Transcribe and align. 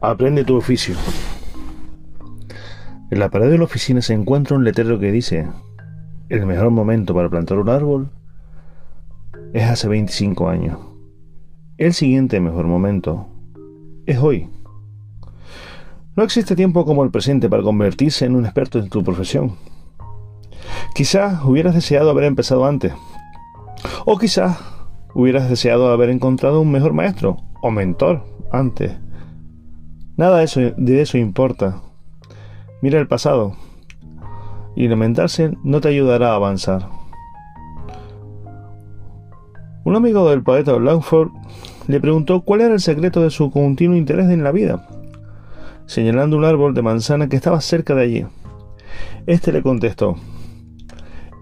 Aprende 0.00 0.44
tu 0.44 0.56
oficio. 0.56 0.94
En 3.10 3.18
la 3.18 3.30
pared 3.30 3.50
de 3.50 3.56
la 3.56 3.64
oficina 3.64 4.02
se 4.02 4.12
encuentra 4.12 4.56
un 4.56 4.64
letrero 4.64 4.98
que 4.98 5.10
dice, 5.10 5.48
el 6.28 6.44
mejor 6.44 6.70
momento 6.70 7.14
para 7.14 7.30
plantar 7.30 7.58
un 7.58 7.70
árbol 7.70 8.10
es 9.54 9.64
hace 9.64 9.88
25 9.88 10.48
años. 10.50 10.78
El 11.78 11.94
siguiente 11.94 12.40
mejor 12.40 12.66
momento 12.66 13.28
es 14.04 14.18
hoy. 14.18 14.50
No 16.14 16.24
existe 16.24 16.56
tiempo 16.56 16.84
como 16.84 17.02
el 17.02 17.10
presente 17.10 17.48
para 17.48 17.62
convertirse 17.62 18.26
en 18.26 18.36
un 18.36 18.44
experto 18.44 18.78
en 18.78 18.90
tu 18.90 19.02
profesión. 19.02 19.56
Quizás 20.94 21.42
hubieras 21.42 21.74
deseado 21.74 22.10
haber 22.10 22.24
empezado 22.24 22.66
antes. 22.66 22.92
O 24.04 24.18
quizás 24.18 24.58
hubieras 25.14 25.48
deseado 25.48 25.90
haber 25.90 26.10
encontrado 26.10 26.60
un 26.60 26.70
mejor 26.70 26.92
maestro 26.92 27.38
o 27.62 27.70
mentor 27.70 28.24
antes. 28.52 28.92
Nada 30.16 30.38
de 30.38 31.00
eso, 31.02 31.18
importa. 31.18 31.82
Mira 32.80 32.98
el 32.98 33.06
pasado. 33.06 33.54
Y 34.74 34.88
lamentarse 34.88 35.52
no 35.62 35.80
te 35.80 35.88
ayudará 35.88 36.32
a 36.32 36.36
avanzar. 36.36 36.88
Un 39.84 39.94
amigo 39.94 40.28
del 40.28 40.42
poeta 40.42 40.78
Langford 40.78 41.30
le 41.86 42.00
preguntó 42.00 42.40
cuál 42.42 42.62
era 42.62 42.74
el 42.74 42.80
secreto 42.80 43.20
de 43.20 43.30
su 43.30 43.50
continuo 43.50 43.96
interés 43.96 44.30
en 44.30 44.42
la 44.42 44.52
vida, 44.52 44.88
señalando 45.86 46.36
un 46.36 46.44
árbol 46.44 46.74
de 46.74 46.82
manzana 46.82 47.28
que 47.28 47.36
estaba 47.36 47.60
cerca 47.60 47.94
de 47.94 48.02
allí. 48.02 48.26
Este 49.26 49.52
le 49.52 49.62
contestó, 49.62 50.16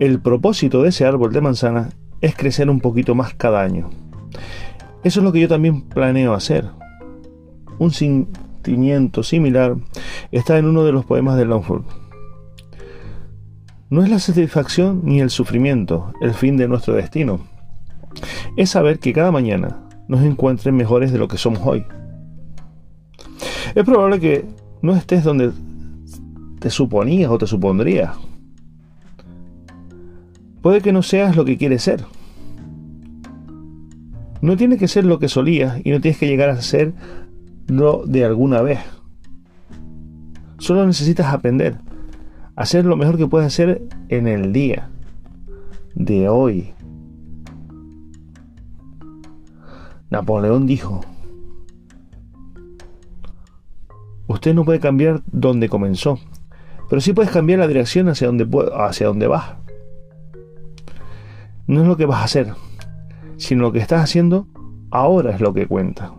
el 0.00 0.20
propósito 0.20 0.82
de 0.82 0.90
ese 0.90 1.06
árbol 1.06 1.32
de 1.32 1.40
manzana 1.40 1.90
es 2.20 2.34
crecer 2.36 2.68
un 2.68 2.80
poquito 2.80 3.14
más 3.14 3.34
cada 3.34 3.62
año. 3.62 3.90
Eso 5.04 5.20
es 5.20 5.24
lo 5.24 5.32
que 5.32 5.40
yo 5.40 5.48
también 5.48 5.82
planeo 5.82 6.34
hacer. 6.34 6.66
Un 7.78 7.90
sentimiento 8.64 9.22
similar 9.22 9.76
está 10.32 10.56
en 10.56 10.64
uno 10.64 10.84
de 10.84 10.92
los 10.92 11.04
poemas 11.04 11.36
de 11.36 11.44
Longford. 11.44 11.84
No 13.90 14.02
es 14.02 14.08
la 14.08 14.18
satisfacción 14.18 15.02
ni 15.04 15.20
el 15.20 15.28
sufrimiento 15.28 16.14
el 16.22 16.32
fin 16.32 16.56
de 16.56 16.66
nuestro 16.66 16.94
destino. 16.94 17.40
Es 18.56 18.70
saber 18.70 19.00
que 19.00 19.12
cada 19.12 19.30
mañana 19.30 19.86
nos 20.08 20.22
encuentren 20.22 20.76
mejores 20.76 21.12
de 21.12 21.18
lo 21.18 21.28
que 21.28 21.36
somos 21.36 21.60
hoy. 21.62 21.84
Es 23.74 23.84
probable 23.84 24.18
que 24.18 24.46
no 24.80 24.96
estés 24.96 25.24
donde 25.24 25.52
te 26.58 26.70
suponías 26.70 27.30
o 27.30 27.36
te 27.36 27.46
supondrías. 27.46 28.16
Puede 30.62 30.80
que 30.80 30.92
no 30.92 31.02
seas 31.02 31.36
lo 31.36 31.44
que 31.44 31.58
quieres 31.58 31.82
ser. 31.82 32.02
No 34.40 34.56
tiene 34.56 34.78
que 34.78 34.88
ser 34.88 35.04
lo 35.04 35.18
que 35.18 35.28
solías 35.28 35.80
y 35.84 35.90
no 35.90 36.00
tienes 36.00 36.18
que 36.18 36.26
llegar 36.26 36.48
a 36.48 36.62
ser 36.62 36.94
lo 37.66 38.04
de 38.06 38.24
alguna 38.24 38.62
vez. 38.62 38.80
Solo 40.58 40.86
necesitas 40.86 41.32
aprender 41.32 41.78
hacer 42.56 42.84
lo 42.84 42.96
mejor 42.96 43.16
que 43.16 43.26
puedes 43.26 43.46
hacer 43.46 43.82
en 44.08 44.26
el 44.26 44.52
día 44.52 44.90
de 45.94 46.28
hoy. 46.28 46.74
Napoleón 50.10 50.66
dijo, 50.66 51.00
usted 54.28 54.54
no 54.54 54.64
puede 54.64 54.78
cambiar 54.78 55.22
donde 55.26 55.68
comenzó, 55.68 56.18
pero 56.88 57.00
sí 57.00 57.12
puedes 57.12 57.32
cambiar 57.32 57.58
la 57.58 57.66
dirección 57.66 58.08
hacia 58.08 58.28
donde, 58.28 58.46
hacia 58.76 59.08
donde 59.08 59.26
vas. 59.26 59.56
No 61.66 61.80
es 61.80 61.88
lo 61.88 61.96
que 61.96 62.06
vas 62.06 62.20
a 62.20 62.24
hacer, 62.24 62.52
sino 63.36 63.62
lo 63.62 63.72
que 63.72 63.80
estás 63.80 64.02
haciendo 64.02 64.46
ahora 64.90 65.34
es 65.34 65.40
lo 65.40 65.52
que 65.52 65.66
cuenta. 65.66 66.12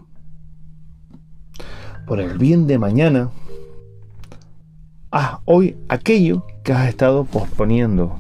Por 2.06 2.20
el 2.20 2.38
bien 2.38 2.68
de 2.68 2.78
mañana, 2.78 3.32
haz 5.10 5.40
hoy 5.46 5.76
aquello 5.90 6.46
que 6.64 6.72
has 6.72 6.88
estado 6.88 7.26
posponiendo. 7.26 8.20